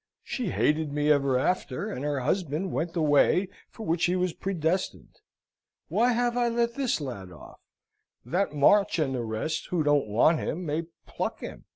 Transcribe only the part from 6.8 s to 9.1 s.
lad off? that March